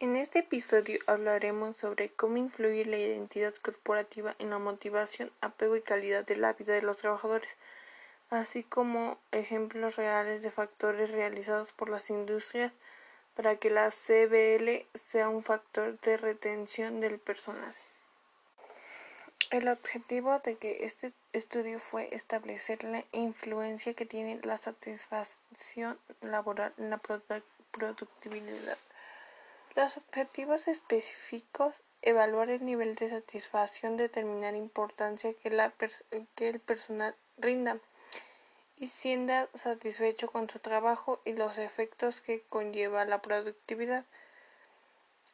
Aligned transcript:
En 0.00 0.16
este 0.16 0.38
episodio 0.38 0.98
hablaremos 1.06 1.76
sobre 1.76 2.08
cómo 2.08 2.38
influye 2.38 2.86
la 2.86 2.96
identidad 2.96 3.54
corporativa 3.56 4.34
en 4.38 4.48
la 4.48 4.58
motivación, 4.58 5.30
apego 5.42 5.76
y 5.76 5.82
calidad 5.82 6.24
de 6.24 6.36
la 6.36 6.54
vida 6.54 6.72
de 6.72 6.80
los 6.80 6.96
trabajadores, 6.96 7.50
así 8.30 8.64
como 8.64 9.18
ejemplos 9.30 9.96
reales 9.96 10.40
de 10.40 10.50
factores 10.50 11.10
realizados 11.10 11.72
por 11.72 11.90
las 11.90 12.08
industrias 12.08 12.72
para 13.36 13.56
que 13.56 13.68
la 13.68 13.90
CBL 13.90 14.86
sea 14.94 15.28
un 15.28 15.42
factor 15.42 16.00
de 16.00 16.16
retención 16.16 17.00
del 17.00 17.18
personal. 17.18 17.74
El 19.50 19.68
objetivo 19.68 20.38
de 20.38 20.56
que 20.56 20.86
este 20.86 21.12
estudio 21.34 21.78
fue 21.78 22.08
establecer 22.14 22.84
la 22.84 23.04
influencia 23.12 23.92
que 23.92 24.06
tiene 24.06 24.40
la 24.44 24.56
satisfacción 24.56 25.98
laboral 26.22 26.72
en 26.78 26.88
la 26.88 27.02
productividad 27.70 28.78
los 29.74 29.96
objetivos 29.96 30.68
específicos, 30.68 31.74
evaluar 32.02 32.50
el 32.50 32.64
nivel 32.64 32.94
de 32.96 33.10
satisfacción, 33.10 33.96
determinar 33.96 34.54
importancia 34.56 35.32
que, 35.34 35.48
el 36.48 36.60
personal 36.60 37.14
rinda 37.36 37.78
y 38.76 38.88
sienda 38.88 39.48
satisfecho 39.54 40.30
con 40.30 40.48
su 40.48 40.58
trabajo 40.58 41.20
y 41.24 41.34
los 41.34 41.58
efectos 41.58 42.20
que 42.20 42.42
conlleva 42.42 43.04
la 43.04 43.20
productividad. 43.20 44.04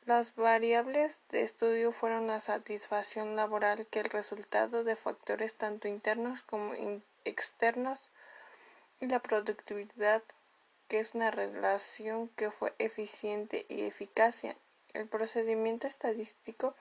Las 0.05 0.35
variables 0.35 1.23
de 1.31 1.43
estudio 1.43 1.91
fueron 1.91 2.27
la 2.27 2.41
satisfacción 2.41 3.37
laboral, 3.37 3.87
que 3.87 4.01
el 4.01 4.11
resultado 4.11 4.85
de 4.85 4.97
factores 4.97 5.55
tanto 5.55 5.89
internos 5.89 6.43
como 6.43 6.75
externos, 7.25 8.11
y 9.01 9.07
la 9.07 9.21
productividad, 9.21 10.23
que 10.89 11.01
es 11.01 11.15
una 11.15 11.31
relación 11.31 12.29
que 12.31 12.51
fue 12.51 12.75
eficiente 12.79 13.67
y 13.69 13.83
eficacia. 13.83 14.57
El 14.93 15.09
procedimiento 15.09 15.87
estadístico 15.87 16.75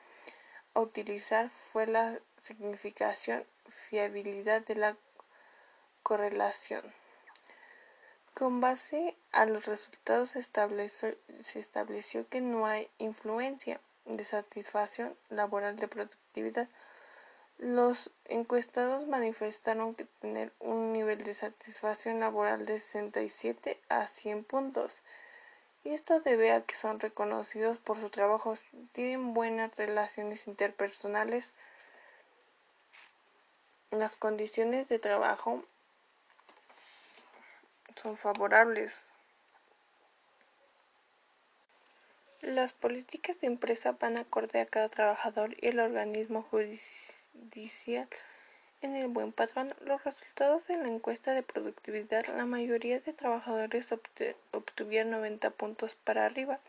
a 0.74 0.82
utilizar 0.82 1.50
fue 1.50 1.88
la 1.88 2.20
significación 2.38 3.46
fiabilidad 3.66 4.66
de 4.66 4.76
la 4.76 4.98
correlación. 6.04 6.84
Con 8.34 8.60
base 8.60 9.16
a 9.32 9.46
los 9.46 9.66
resultados 9.66 10.32
se 10.32 11.60
estableció 11.60 12.28
que 12.28 12.42
no 12.42 12.66
hay 12.66 12.90
influencia 12.98 13.80
de 14.06 14.24
satisfacción 14.26 15.16
laboral 15.30 15.78
de 15.78 15.88
productividad 15.88 16.70
los 17.58 18.12
encuestados 18.26 19.08
manifestaron 19.08 19.96
que 19.96 20.06
tener 20.20 20.52
un 20.60 20.92
nivel 20.92 21.24
de 21.24 21.34
satisfacción 21.34 22.20
laboral 22.20 22.66
de 22.66 22.80
67 22.80 23.80
a 23.90 24.08
100 24.08 24.44
puntos. 24.44 25.02
Y 25.84 25.94
esto 25.94 26.20
debe 26.20 26.52
a 26.52 26.62
que 26.62 26.76
son 26.76 27.00
reconocidos 27.00 27.78
por 27.78 28.00
su 28.00 28.10
trabajo, 28.10 28.56
tienen 28.92 29.34
buenas 29.34 29.76
relaciones 29.76 30.48
interpersonales, 30.48 31.54
las 33.92 34.18
condiciones 34.18 34.88
de 34.90 35.00
trabajo 35.00 35.64
son 38.02 38.18
favorables. 38.18 39.06
Las 42.42 42.74
políticas 42.74 43.40
de 43.40 43.48
empresa 43.48 43.94
van 43.94 44.18
acorde 44.18 44.60
a 44.60 44.66
cada 44.66 44.90
trabajador 44.90 45.56
y 45.62 45.68
el 45.68 45.80
organismo 45.80 46.44
judicial 47.40 48.08
en 48.82 48.96
el 48.96 49.08
buen 49.08 49.32
patrón. 49.32 49.74
Los 49.82 50.04
resultados 50.04 50.68
de 50.68 50.78
la 50.78 50.88
encuesta 50.88 51.34
de 51.34 51.44
productividad, 51.44 52.26
la 52.36 52.46
mayoría 52.46 53.00
de 53.00 53.14
trabajadores 53.14 53.92
obtuvieron 54.52 55.12
90 55.12 55.50
puntos 55.52 55.96
para 55.96 56.26
arriba, 56.26 56.60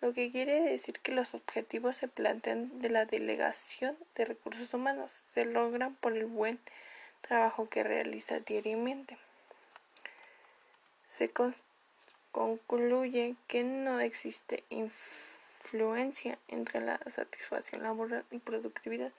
lo 0.00 0.12
que 0.12 0.30
quiere 0.30 0.60
decir 0.60 1.00
que 1.00 1.12
los 1.12 1.32
objetivos 1.34 1.96
se 1.96 2.08
plantean 2.08 2.82
de 2.82 2.90
la 2.90 3.06
delegación 3.06 3.96
de 4.16 4.26
recursos 4.26 4.74
humanos 4.74 5.22
se 5.32 5.46
logran 5.46 5.94
por 5.94 6.12
el 6.12 6.26
buen 6.26 6.58
trabajo 7.22 7.70
que 7.70 7.82
realiza 7.82 8.40
diariamente. 8.40 9.16
Se 11.08 11.30
concluye 12.32 13.36
que 13.46 13.64
no 13.64 14.00
existe 14.00 14.64
influencia 14.68 16.38
entre 16.48 16.82
la 16.82 17.00
satisfacción 17.06 17.82
laboral 17.82 18.26
y 18.30 18.40
productividad 18.40 19.12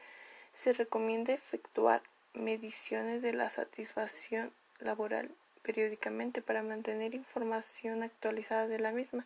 se 0.55 0.73
recomienda 0.73 1.33
efectuar 1.33 2.01
mediciones 2.33 3.21
de 3.21 3.33
la 3.33 3.49
satisfacción 3.49 4.51
laboral 4.79 5.29
periódicamente 5.61 6.41
para 6.41 6.63
mantener 6.63 7.13
información 7.13 8.03
actualizada 8.03 8.67
de 8.67 8.79
la 8.79 8.91
misma 8.91 9.25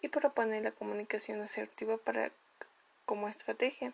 y 0.00 0.08
proponer 0.08 0.62
la 0.62 0.72
comunicación 0.72 1.42
asertiva 1.42 1.98
como 3.04 3.28
estrategia 3.28 3.92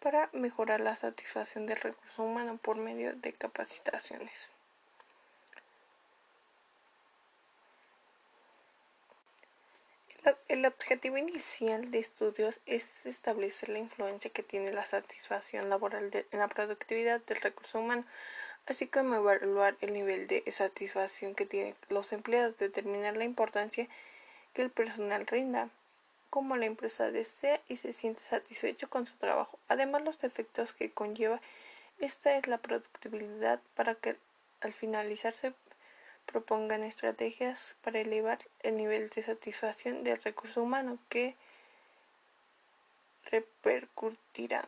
para 0.00 0.28
mejorar 0.32 0.80
la 0.80 0.94
satisfacción 0.94 1.66
del 1.66 1.78
recurso 1.78 2.22
humano 2.22 2.58
por 2.62 2.76
medio 2.76 3.14
de 3.14 3.32
capacitaciones. 3.32 4.50
El 10.48 10.66
objetivo 10.66 11.16
inicial 11.16 11.92
de 11.92 12.00
estudios 12.00 12.58
es 12.66 13.06
establecer 13.06 13.68
la 13.68 13.78
influencia 13.78 14.30
que 14.30 14.42
tiene 14.42 14.72
la 14.72 14.84
satisfacción 14.84 15.68
laboral 15.70 16.10
en 16.12 16.38
la 16.38 16.48
productividad 16.48 17.20
del 17.20 17.40
recurso 17.40 17.78
humano, 17.78 18.04
así 18.66 18.88
como 18.88 19.14
evaluar 19.14 19.76
el 19.80 19.92
nivel 19.92 20.26
de 20.26 20.42
satisfacción 20.50 21.36
que 21.36 21.46
tienen 21.46 21.76
los 21.88 22.12
empleados, 22.12 22.58
determinar 22.58 23.16
la 23.16 23.24
importancia 23.24 23.86
que 24.54 24.62
el 24.62 24.70
personal 24.70 25.26
rinda, 25.26 25.70
cómo 26.30 26.56
la 26.56 26.66
empresa 26.66 27.12
desea 27.12 27.60
y 27.68 27.76
se 27.76 27.92
siente 27.92 28.22
satisfecho 28.28 28.90
con 28.90 29.06
su 29.06 29.14
trabajo, 29.16 29.58
además 29.68 30.02
los 30.02 30.24
efectos 30.24 30.72
que 30.72 30.90
conlleva 30.90 31.40
esta 32.00 32.36
es 32.36 32.46
la 32.46 32.58
productividad 32.58 33.60
para 33.74 33.94
que 33.94 34.16
al 34.60 34.72
finalizarse 34.72 35.52
propongan 36.30 36.84
estrategias 36.84 37.74
para 37.82 38.00
elevar 38.00 38.38
el 38.62 38.76
nivel 38.76 39.08
de 39.08 39.22
satisfacción 39.22 40.04
del 40.04 40.22
recurso 40.22 40.62
humano 40.62 40.98
que 41.08 41.34
repercutirá 43.30 44.64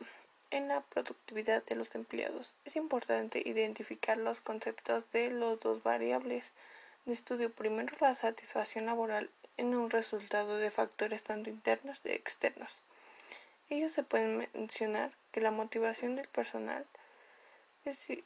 en 0.49 0.67
la 0.67 0.81
productividad 0.81 1.63
de 1.63 1.75
los 1.75 1.95
empleados. 1.95 2.55
Es 2.65 2.75
importante 2.75 3.41
identificar 3.45 4.17
los 4.17 4.41
conceptos 4.41 5.05
de 5.13 5.29
los 5.29 5.59
dos 5.59 5.81
variables 5.83 6.49
de 7.05 7.13
estudio. 7.13 7.51
Primero, 7.51 7.95
la 8.01 8.15
satisfacción 8.15 8.85
laboral 8.85 9.29
en 9.57 9.75
un 9.75 9.89
resultado 9.89 10.57
de 10.57 10.71
factores 10.71 11.23
tanto 11.23 11.49
internos 11.49 11.99
y 12.03 12.09
externos. 12.09 12.81
Ellos 13.69 13.93
se 13.93 14.03
pueden 14.03 14.49
mencionar 14.53 15.11
que 15.31 15.41
la 15.41 15.51
motivación 15.51 16.15
del 16.15 16.27
personal 16.27 16.85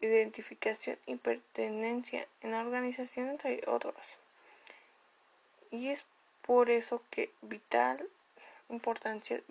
identificación 0.02 0.98
y 1.06 1.16
pertenencia 1.16 2.28
en 2.42 2.52
la 2.52 2.62
organización, 2.62 3.30
entre 3.30 3.62
otros. 3.68 4.20
Y 5.72 5.90
es 5.90 6.06
por 6.42 6.70
eso 6.70 7.02
que 7.10 7.32
vital 7.42 8.08
importancia 8.70 9.42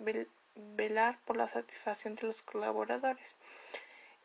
velar 0.55 1.19
por 1.25 1.37
la 1.37 1.49
satisfacción 1.49 2.15
de 2.15 2.27
los 2.27 2.41
colaboradores, 2.41 3.35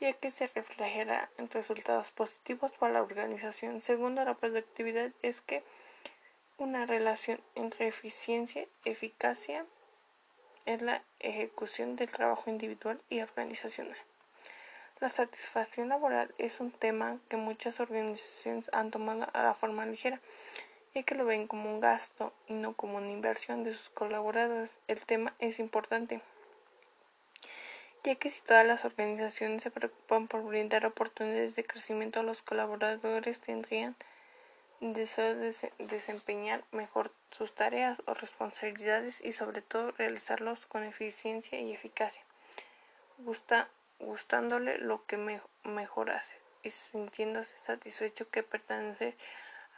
ya 0.01 0.13
que 0.13 0.31
se 0.31 0.47
reflejará 0.49 1.31
en 1.39 1.51
resultados 1.51 2.11
positivos 2.11 2.73
para 2.73 2.95
la 2.95 3.03
organización. 3.03 3.83
Segundo, 3.83 4.25
la 4.25 4.35
productividad 4.35 5.11
es 5.23 5.41
que 5.41 5.63
una 6.59 6.87
relación 6.87 7.41
entre 7.55 7.89
eficiencia 7.89 8.67
y 8.85 8.91
eficacia 8.91 9.67
es 10.67 10.83
la 10.83 11.03
ejecución 11.19 11.97
del 11.97 12.11
trabajo 12.11 12.51
individual 12.51 13.01
y 13.09 13.21
organizacional. 13.21 13.97
La 15.01 15.09
satisfacción 15.09 15.89
laboral 15.89 16.35
es 16.37 16.61
un 16.61 16.71
tema 16.71 17.19
que 17.31 17.39
muchas 17.39 17.81
organizaciones 17.81 18.69
han 18.75 18.91
tomado 18.91 19.27
a 19.33 19.43
la 19.43 19.55
forma 19.55 19.87
ligera, 19.87 20.21
ya 20.95 21.03
que 21.05 21.15
lo 21.15 21.25
ven 21.25 21.47
como 21.47 21.73
un 21.73 21.81
gasto 21.81 22.35
y 22.49 22.53
no 22.53 22.75
como 22.75 22.99
una 22.99 23.11
inversión 23.11 23.65
de 23.65 23.73
sus 23.73 23.89
colaboradores. 23.89 24.79
El 24.89 25.01
tema 25.07 25.33
es 25.39 25.59
importante, 25.59 26.21
ya 28.05 28.15
que 28.17 28.29
si 28.29 28.43
todas 28.43 28.67
las 28.67 28.85
organizaciones 28.85 29.63
se 29.63 29.71
preocupan 29.71 30.29
por 30.29 30.43
brindar 30.43 30.85
oportunidades 30.85 31.57
de 31.57 31.65
crecimiento 31.65 32.21
a 32.21 32.23
los 32.23 32.43
colaboradores, 32.43 33.41
tendrían 33.41 33.97
deseo 34.81 35.35
de 35.35 35.55
desempeñar 35.79 36.63
mejor 36.73 37.11
sus 37.31 37.55
tareas 37.55 37.99
o 38.05 38.13
responsabilidades 38.13 39.23
y 39.25 39.33
sobre 39.33 39.63
todo 39.63 39.93
realizarlos 39.93 40.67
con 40.67 40.83
eficiencia 40.83 41.59
y 41.59 41.73
eficacia. 41.73 42.23
Gusta 43.17 43.71
gustándole 44.01 44.79
lo 44.79 45.07
que 45.07 45.17
mejor 45.65 46.11
hace 46.11 46.37
y 46.63 46.71
sintiéndose 46.71 47.59
satisfecho 47.59 48.29
que 48.31 48.43
pertenece 48.43 49.17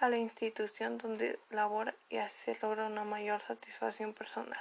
a 0.00 0.08
la 0.08 0.16
institución 0.16 0.98
donde 0.98 1.38
labora 1.50 1.94
y 2.08 2.16
así 2.16 2.52
se 2.52 2.58
logra 2.60 2.86
una 2.86 3.04
mayor 3.04 3.40
satisfacción 3.40 4.14
personal. 4.14 4.58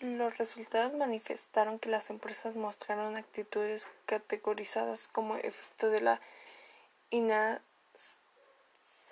Los 0.00 0.36
resultados 0.38 0.92
manifestaron 0.94 1.78
que 1.78 1.88
las 1.88 2.10
empresas 2.10 2.56
mostraron 2.56 3.16
actitudes 3.16 3.88
categorizadas 4.06 5.08
como 5.08 5.36
efecto 5.36 5.88
de 5.88 6.00
la 6.00 6.20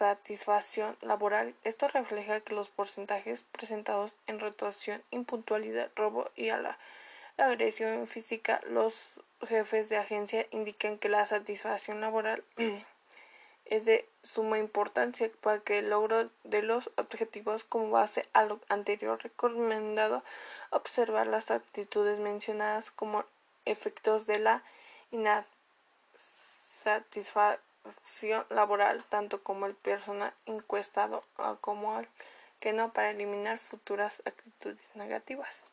satisfacción 0.02 0.96
laboral. 1.00 1.54
Esto 1.62 1.86
refleja 1.86 2.40
que 2.40 2.56
los 2.56 2.70
porcentajes 2.70 3.44
presentados 3.44 4.12
en 4.26 4.40
rotación, 4.40 5.00
impuntualidad, 5.12 5.92
robo 5.94 6.28
y 6.34 6.48
a 6.48 6.58
la 6.58 6.76
agresión 7.36 8.04
física, 8.08 8.60
los 8.68 9.10
jefes 9.46 9.88
de 9.88 9.98
agencia 9.98 10.48
indican 10.50 10.98
que 10.98 11.08
la 11.08 11.24
satisfacción 11.24 12.00
laboral 12.00 12.42
es 13.64 13.84
de 13.84 14.08
suma 14.24 14.58
importancia 14.58 15.30
para 15.40 15.60
que 15.60 15.78
el 15.78 15.90
logro 15.90 16.30
de 16.42 16.62
los 16.62 16.90
objetivos 16.96 17.62
como 17.62 17.90
base 17.90 18.24
a 18.32 18.42
lo 18.42 18.58
anterior 18.68 19.22
recomendado 19.22 20.24
observar 20.70 21.28
las 21.28 21.52
actitudes 21.52 22.18
mencionadas 22.18 22.90
como 22.90 23.24
efectos 23.66 24.26
de 24.26 24.40
la 24.40 24.64
insatisfacción 25.12 27.71
laboral 28.48 29.02
tanto 29.04 29.42
como 29.42 29.66
el 29.66 29.74
personal 29.74 30.32
encuestado 30.46 31.22
como 31.60 31.98
el 31.98 32.08
que 32.60 32.72
no 32.72 32.92
para 32.92 33.10
eliminar 33.10 33.58
futuras 33.58 34.22
actitudes 34.24 34.94
negativas. 34.94 35.64